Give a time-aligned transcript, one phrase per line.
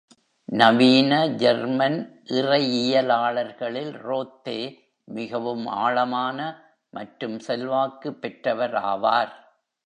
[0.49, 1.97] நவீன ஜெர்மன்
[2.29, 4.57] இறையியலாளர்களில் ரோத்தே
[5.07, 6.39] மிகவும் ஆழமான
[6.93, 9.33] மற்றும் செல்வாக்கு பெற்றவர் ஆவார்.